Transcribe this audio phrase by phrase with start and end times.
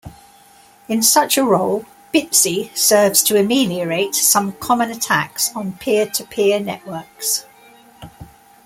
[0.87, 7.45] In such a role, Bitzi serves to ameliorate some common attacks on peer-to-peer networks.